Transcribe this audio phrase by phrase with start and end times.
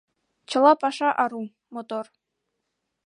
[0.49, 1.43] Чыла паша ару,
[1.73, 2.05] мотор.